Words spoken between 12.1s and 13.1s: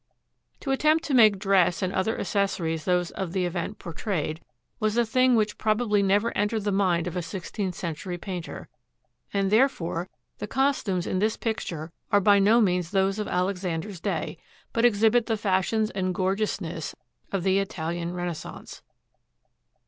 are by no means